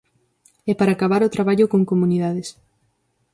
E 0.69 0.71
para 0.79 0.91
acabar, 0.93 1.21
o 1.23 1.33
traballo 1.35 1.65
con 1.71 1.81
comunidades. 1.91 2.47